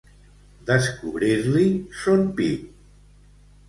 [0.69, 1.69] Descobrir-li
[2.03, 2.69] son pit.